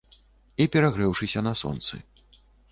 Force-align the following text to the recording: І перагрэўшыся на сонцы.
І 0.65 0.67
перагрэўшыся 0.77 1.45
на 1.51 1.55
сонцы. 1.63 2.03